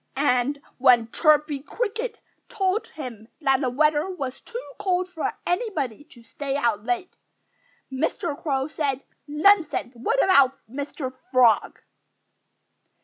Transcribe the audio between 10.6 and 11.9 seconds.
Mr. Frog?"